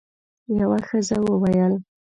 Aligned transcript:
یوه 0.59 0.77
ښځه 0.87 1.17
وویل: 1.21 1.73